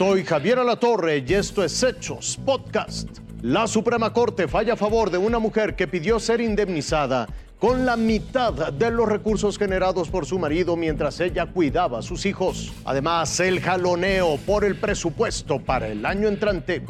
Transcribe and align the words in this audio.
Soy 0.00 0.24
Javier 0.24 0.58
Alatorre 0.58 1.22
y 1.28 1.34
esto 1.34 1.62
es 1.62 1.82
Hechos 1.82 2.38
Podcast. 2.42 3.18
La 3.42 3.66
Suprema 3.66 4.14
Corte 4.14 4.48
falla 4.48 4.72
a 4.72 4.76
favor 4.76 5.10
de 5.10 5.18
una 5.18 5.38
mujer 5.38 5.76
que 5.76 5.86
pidió 5.86 6.18
ser 6.18 6.40
indemnizada 6.40 7.28
con 7.58 7.84
la 7.84 7.98
mitad 7.98 8.72
de 8.72 8.90
los 8.90 9.06
recursos 9.06 9.58
generados 9.58 10.08
por 10.08 10.24
su 10.24 10.38
marido 10.38 10.74
mientras 10.74 11.20
ella 11.20 11.44
cuidaba 11.44 11.98
a 11.98 12.02
sus 12.02 12.24
hijos. 12.24 12.72
Además, 12.86 13.40
el 13.40 13.60
jaloneo 13.60 14.38
por 14.46 14.64
el 14.64 14.76
presupuesto 14.76 15.60
para 15.60 15.88
el 15.88 16.06
año 16.06 16.28
entrante. 16.28 16.82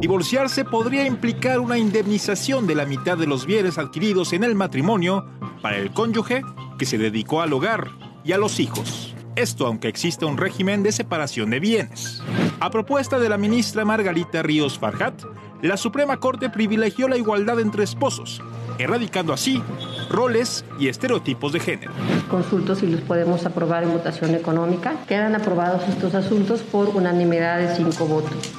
Divorciarse 0.00 0.64
podría 0.64 1.06
implicar 1.06 1.60
una 1.60 1.78
indemnización 1.78 2.66
de 2.66 2.74
la 2.74 2.86
mitad 2.86 3.16
de 3.16 3.28
los 3.28 3.46
bienes 3.46 3.78
adquiridos 3.78 4.32
en 4.32 4.42
el 4.42 4.56
matrimonio 4.56 5.26
para 5.62 5.76
el 5.76 5.92
cónyuge 5.92 6.42
que 6.76 6.86
se 6.86 6.98
dedicó 6.98 7.40
al 7.40 7.52
hogar 7.52 7.86
y 8.24 8.32
a 8.32 8.36
los 8.36 8.58
hijos. 8.58 9.07
Esto 9.38 9.68
aunque 9.68 9.86
exista 9.86 10.26
un 10.26 10.36
régimen 10.36 10.82
de 10.82 10.90
separación 10.90 11.50
de 11.50 11.60
bienes. 11.60 12.20
A 12.58 12.70
propuesta 12.70 13.20
de 13.20 13.28
la 13.28 13.38
ministra 13.38 13.84
Margarita 13.84 14.42
Ríos 14.42 14.80
Farhat, 14.80 15.22
la 15.62 15.76
Suprema 15.76 16.18
Corte 16.18 16.50
privilegió 16.50 17.06
la 17.06 17.16
igualdad 17.16 17.60
entre 17.60 17.84
esposos, 17.84 18.42
erradicando 18.80 19.32
así 19.32 19.62
roles 20.10 20.64
y 20.80 20.88
estereotipos 20.88 21.52
de 21.52 21.60
género. 21.60 21.92
Consulto 22.28 22.74
si 22.74 22.88
los 22.88 23.00
podemos 23.02 23.46
aprobar 23.46 23.84
en 23.84 23.92
votación 23.92 24.34
económica. 24.34 24.96
Quedan 25.06 25.36
aprobados 25.36 25.88
estos 25.88 26.16
asuntos 26.16 26.62
por 26.62 26.88
unanimidad 26.88 27.60
de 27.60 27.76
cinco 27.76 28.06
votos. 28.06 28.52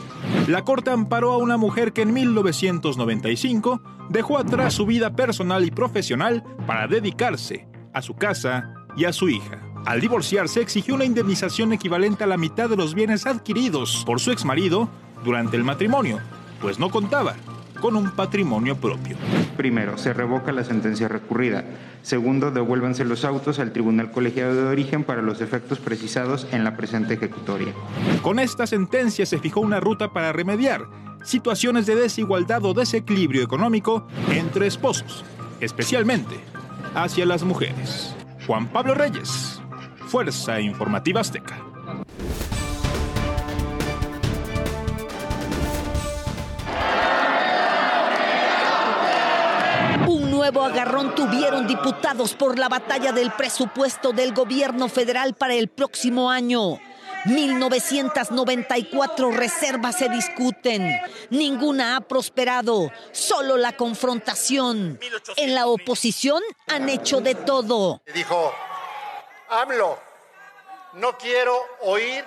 La 0.48 0.64
Corte 0.64 0.92
amparó 0.92 1.34
a 1.34 1.38
una 1.40 1.58
mujer 1.58 1.92
que 1.92 2.04
en 2.04 2.14
1995 2.14 3.82
dejó 4.10 4.38
atrás 4.38 4.76
su 4.76 4.86
vida 4.86 5.14
personal 5.14 5.66
y 5.66 5.72
profesional 5.72 6.42
para 6.66 6.88
dedicarse 6.88 7.68
a 7.94 8.02
su 8.02 8.16
casa 8.16 8.74
y 8.96 9.04
a 9.04 9.12
su 9.12 9.28
hija. 9.28 9.69
Al 9.86 10.02
divorciarse 10.02 10.62
exigió 10.62 10.96
una 10.96 11.06
indemnización 11.06 11.74
equivalente 11.74 12.24
a 12.24 12.28
la 12.28 12.38
mitad 12.38 12.70
de 12.70 12.76
los 12.76 12.94
bienes 12.94 13.26
adquiridos 13.26 14.04
por 14.06 14.20
su 14.20 14.32
exmarido 14.32 14.90
durante 15.24 15.58
el 15.58 15.64
matrimonio, 15.64 16.20
pues 16.62 16.80
no 16.80 16.90
contaba 16.90 17.36
con 17.80 17.96
un 17.96 18.12
patrimonio 18.12 18.76
propio. 18.76 19.16
Primero, 19.58 19.98
se 19.98 20.14
revoca 20.14 20.52
la 20.52 20.64
sentencia 20.64 21.08
recurrida. 21.08 21.64
Segundo, 22.02 22.52
devuélvanse 22.52 23.06
los 23.06 23.26
autos 23.26 23.60
al 23.60 23.72
Tribunal 23.72 24.12
Colegiado 24.12 24.54
de 24.54 24.68
Origen 24.68 25.04
para 25.04 25.22
los 25.22 25.42
efectos 25.42 25.80
precisados 25.80 26.48
en 26.52 26.64
la 26.64 26.76
presente 26.76 27.16
ejecutoria. 27.16 27.74
Con 28.22 28.40
esta 28.40 28.68
sentencia 28.68 29.26
se 29.26 29.40
fijó 29.40 29.62
una 29.62 29.80
ruta 29.80 30.12
para 30.12 30.34
remediar 30.34 30.88
situaciones 31.24 31.86
de 31.86 31.96
desigualdad 31.96 32.64
o 32.66 32.74
desequilibrio 32.74 33.44
económico 33.44 34.08
entre 34.30 34.68
esposos, 34.68 35.26
especialmente 35.60 36.36
hacia 36.96 37.26
las 37.26 37.44
mujeres. 37.44 38.16
Juan 38.48 38.68
Pablo 38.68 38.96
Reyes, 38.96 39.59
Fuerza 40.10 40.60
Informativa 40.60 41.22
Azteca. 41.22 41.64
Un 50.08 50.32
nuevo 50.32 50.64
agarrón 50.64 51.14
tuvieron 51.14 51.68
diputados 51.68 52.34
por 52.34 52.58
la 52.58 52.70
batalla 52.70 53.12
del 53.12 53.30
presupuesto 53.34 54.12
del 54.12 54.34
gobierno 54.34 54.90
federal 54.90 55.36
para 55.36 55.54
el 55.54 55.68
próximo 55.68 56.32
año. 56.32 56.80
1994 57.26 59.30
reservas 59.30 59.96
se 59.96 60.10
discuten. 60.10 61.00
Ninguna 61.30 61.98
ha 61.98 62.02
prosperado, 62.02 62.92
solo 63.12 63.58
la 63.58 63.78
confrontación. 63.78 65.00
En 65.38 65.54
la 65.54 65.68
oposición 65.68 66.42
han 66.66 66.90
hecho 66.90 67.22
de 67.22 67.36
todo. 67.36 68.02
Dijo, 68.12 68.52
AMLO, 69.50 70.00
no 70.94 71.18
quiero 71.18 71.78
oír 71.82 72.26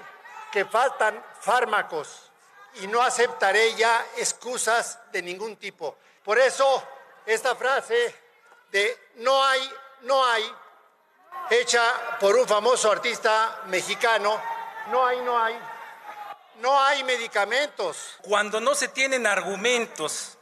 que 0.50 0.64
faltan 0.64 1.22
fármacos 1.40 2.30
y 2.74 2.86
no 2.86 3.02
aceptaré 3.02 3.74
ya 3.74 4.06
excusas 4.16 4.98
de 5.12 5.22
ningún 5.22 5.56
tipo. 5.56 5.96
Por 6.24 6.38
eso, 6.38 6.82
esta 7.26 7.54
frase 7.56 8.14
de 8.70 9.10
no 9.16 9.42
hay, 9.44 9.72
no 10.02 10.24
hay, 10.24 10.44
hecha 11.50 12.18
por 12.18 12.36
un 12.36 12.46
famoso 12.46 12.90
artista 12.90 13.62
mexicano, 13.66 14.40
no 14.90 15.06
hay, 15.06 15.20
no 15.20 15.42
hay, 15.42 15.58
no 16.60 16.80
hay 16.80 17.04
medicamentos. 17.04 18.18
Cuando 18.22 18.60
no 18.60 18.74
se 18.74 18.88
tienen 18.88 19.26
argumentos, 19.26 20.38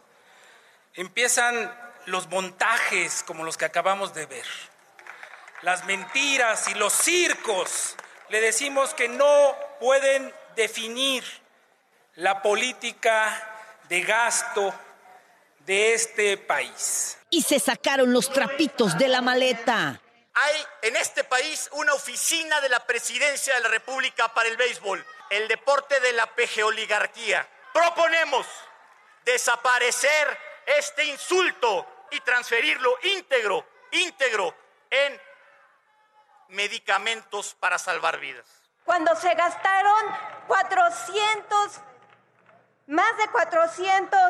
empiezan 0.94 1.74
los 2.06 2.28
montajes 2.28 3.22
como 3.22 3.44
los 3.44 3.56
que 3.56 3.64
acabamos 3.64 4.14
de 4.14 4.26
ver. 4.26 4.46
Las 5.62 5.84
mentiras 5.84 6.68
y 6.68 6.74
los 6.74 6.92
circos. 6.92 7.96
Le 8.28 8.40
decimos 8.40 8.94
que 8.94 9.08
no 9.08 9.56
pueden 9.78 10.32
definir 10.56 11.24
la 12.16 12.42
política 12.42 13.78
de 13.88 14.02
gasto 14.02 14.74
de 15.66 15.94
este 15.94 16.36
país. 16.36 17.18
Y 17.30 17.42
se 17.42 17.60
sacaron 17.60 18.12
los 18.12 18.32
trapitos 18.32 18.96
de 18.96 19.08
la 19.08 19.20
maleta. 19.20 20.00
Hay 20.32 20.66
en 20.82 20.96
este 20.96 21.24
país 21.24 21.68
una 21.72 21.92
oficina 21.92 22.60
de 22.60 22.68
la 22.68 22.86
presidencia 22.86 23.54
de 23.54 23.60
la 23.60 23.68
República 23.68 24.32
para 24.32 24.48
el 24.48 24.56
béisbol, 24.56 25.04
el 25.28 25.48
deporte 25.48 26.00
de 26.00 26.12
la 26.12 26.26
pejeoligarquía. 26.34 27.46
Proponemos 27.72 28.46
desaparecer 29.24 30.38
este 30.78 31.04
insulto 31.04 32.06
y 32.10 32.20
transferirlo 32.20 32.96
íntegro, 33.02 33.66
íntegro 33.92 34.54
en 34.90 35.20
medicamentos 36.50 37.54
para 37.58 37.78
salvar 37.78 38.18
vidas. 38.18 38.46
Cuando 38.84 39.14
se 39.16 39.32
gastaron 39.34 40.02
400, 40.46 41.80
más 42.88 43.16
de 43.18 43.28
400 43.28 44.20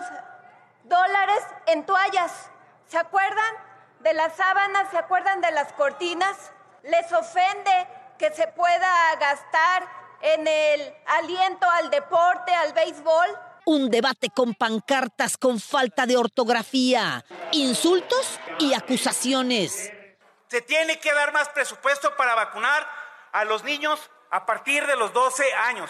dólares 0.85 1.45
en 1.67 1.87
toallas, 1.87 2.51
¿se 2.89 2.99
acuerdan? 2.99 3.55
De 4.01 4.15
las 4.15 4.37
sábanas, 4.37 4.91
¿se 4.91 4.99
acuerdan 4.99 5.41
de 5.41 5.51
las 5.53 5.73
cortinas? 5.75 6.37
¿Les 6.83 7.13
ofende 7.13 7.89
que 8.19 8.31
se 8.33 8.47
pueda 8.49 9.15
gastar 9.17 9.87
en 10.23 10.47
el 10.47 10.95
aliento 11.07 11.69
al 11.69 11.91
deporte, 11.91 12.53
al 12.55 12.73
béisbol? 12.73 13.29
Un 13.67 13.91
debate 13.91 14.31
con 14.31 14.55
pancartas 14.55 15.37
con 15.37 15.61
falta 15.61 16.07
de 16.07 16.17
ortografía, 16.17 17.25
insultos 17.53 18.41
y 18.59 18.75
acusaciones. 18.75 19.93
Se 20.51 20.63
tiene 20.63 20.99
que 20.99 21.13
dar 21.13 21.33
más 21.33 21.49
presupuesto 21.51 22.17
para 22.17 22.35
vacunar 22.35 22.85
a 23.31 23.45
los 23.45 23.63
niños 23.63 24.11
a 24.31 24.45
partir 24.45 24.85
de 24.85 24.97
los 24.97 25.13
12 25.13 25.55
años. 25.55 25.89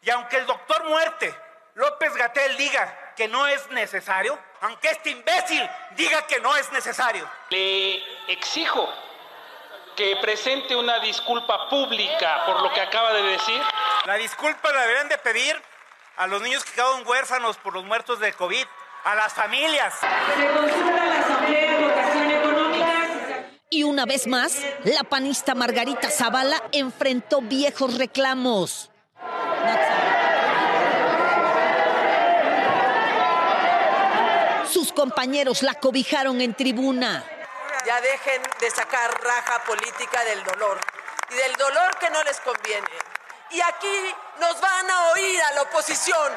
Y 0.00 0.10
aunque 0.10 0.36
el 0.36 0.46
doctor 0.46 0.84
Muerte, 0.84 1.34
López 1.74 2.14
Gatel, 2.14 2.56
diga 2.56 3.12
que 3.16 3.26
no 3.26 3.48
es 3.48 3.68
necesario, 3.70 4.38
aunque 4.60 4.90
este 4.90 5.10
imbécil 5.10 5.68
diga 5.96 6.24
que 6.28 6.38
no 6.38 6.56
es 6.56 6.70
necesario. 6.70 7.28
Le 7.50 7.96
exijo 8.32 8.88
que 9.96 10.16
presente 10.22 10.76
una 10.76 11.00
disculpa 11.00 11.68
pública 11.68 12.44
por 12.46 12.62
lo 12.62 12.72
que 12.72 12.82
acaba 12.82 13.12
de 13.12 13.22
decir. 13.22 13.60
La 14.04 14.14
disculpa 14.14 14.70
la 14.70 14.82
deberían 14.82 15.08
de 15.08 15.18
pedir 15.18 15.60
a 16.16 16.28
los 16.28 16.40
niños 16.42 16.64
que 16.64 16.72
quedaron 16.72 17.04
huérfanos 17.04 17.56
por 17.56 17.74
los 17.74 17.84
muertos 17.84 18.20
de 18.20 18.32
COVID, 18.34 18.66
a 19.02 19.14
las 19.16 19.34
familias. 19.34 19.94
Se 19.94 20.46
consulta 20.48 21.06
la 21.06 21.20
Asamblea 21.20 21.72
de 21.72 21.84
Votación 21.84 22.30
Económica. 22.30 22.55
Y 23.68 23.82
una 23.82 24.06
vez 24.06 24.28
más, 24.28 24.62
la 24.84 25.02
panista 25.02 25.56
Margarita 25.56 26.08
Zavala 26.08 26.62
enfrentó 26.70 27.40
viejos 27.40 27.98
reclamos. 27.98 28.90
Sus 34.72 34.92
compañeros 34.92 35.62
la 35.62 35.74
cobijaron 35.74 36.40
en 36.40 36.54
tribuna. 36.54 37.24
Ya 37.84 38.00
dejen 38.00 38.42
de 38.60 38.70
sacar 38.70 39.10
raja 39.22 39.64
política 39.64 40.24
del 40.24 40.44
dolor 40.44 40.80
y 41.30 41.34
del 41.34 41.52
dolor 41.54 41.96
que 41.98 42.10
no 42.10 42.22
les 42.22 42.38
conviene. 42.40 42.86
Y 43.50 43.60
aquí 43.60 44.14
nos 44.40 44.60
van 44.60 44.90
a 44.90 45.10
oír 45.12 45.40
a 45.42 45.52
la 45.54 45.62
oposición 45.62 46.32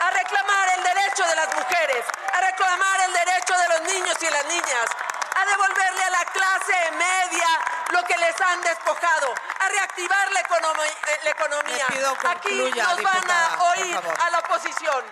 a 0.00 0.10
reclamar 0.10 0.68
el 0.78 0.82
derecho 0.82 1.26
de 1.26 1.36
las 1.36 1.54
mujeres, 1.54 2.04
a 2.32 2.40
reclamar 2.40 3.00
el 3.06 3.12
derecho 3.12 3.54
de 3.54 3.68
los 3.68 3.92
niños 3.92 4.16
y 4.20 4.30
las 4.30 4.46
niñas, 4.46 4.86
a 5.36 5.44
devolverle 5.46 6.02
a 6.04 6.10
la 6.10 6.24
clase 6.32 6.76
media 6.92 7.48
lo 7.92 8.02
que 8.04 8.16
les 8.18 8.40
han 8.40 8.60
despojado, 8.62 9.34
a 9.60 9.68
reactivar 9.68 10.30
la, 10.32 10.40
economi- 10.42 10.96
eh, 11.08 11.18
la 11.24 11.30
economía. 11.30 11.86
Aquí 12.30 12.54
nos 12.76 13.02
van 13.02 13.30
a 13.30 13.64
oír 13.72 13.96
a 14.18 14.30
la 14.30 14.38
oposición. 14.38 15.04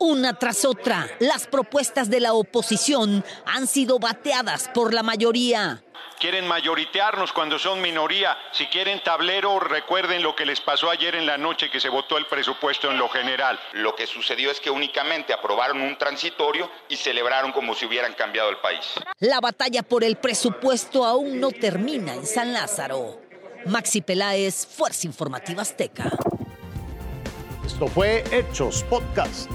Una 0.00 0.36
tras 0.38 0.64
otra, 0.64 1.06
las 1.20 1.46
propuestas 1.46 2.10
de 2.10 2.20
la 2.20 2.32
oposición 2.34 3.24
han 3.46 3.66
sido 3.66 3.98
bateadas 3.98 4.68
por 4.74 4.92
la 4.92 5.02
mayoría. 5.02 5.82
Quieren 6.22 6.46
mayoritearnos 6.46 7.32
cuando 7.32 7.58
son 7.58 7.80
minoría. 7.80 8.38
Si 8.52 8.66
quieren 8.66 9.02
tablero, 9.02 9.58
recuerden 9.58 10.22
lo 10.22 10.36
que 10.36 10.46
les 10.46 10.60
pasó 10.60 10.88
ayer 10.88 11.16
en 11.16 11.26
la 11.26 11.36
noche 11.36 11.68
que 11.68 11.80
se 11.80 11.88
votó 11.88 12.16
el 12.16 12.26
presupuesto 12.26 12.88
en 12.92 12.96
lo 12.96 13.08
general. 13.08 13.58
Lo 13.72 13.96
que 13.96 14.06
sucedió 14.06 14.52
es 14.52 14.60
que 14.60 14.70
únicamente 14.70 15.32
aprobaron 15.32 15.80
un 15.80 15.98
transitorio 15.98 16.70
y 16.88 16.94
celebraron 16.94 17.50
como 17.50 17.74
si 17.74 17.86
hubieran 17.86 18.14
cambiado 18.14 18.50
el 18.50 18.58
país. 18.58 18.94
La 19.18 19.40
batalla 19.40 19.82
por 19.82 20.04
el 20.04 20.14
presupuesto 20.14 21.04
aún 21.04 21.40
no 21.40 21.50
termina 21.50 22.14
en 22.14 22.24
San 22.24 22.52
Lázaro. 22.52 23.20
Maxi 23.66 24.00
Peláez, 24.00 24.64
Fuerza 24.64 25.08
Informativa 25.08 25.62
Azteca. 25.62 26.04
Esto 27.66 27.88
fue 27.88 28.22
Hechos 28.30 28.84
Podcast. 28.84 29.50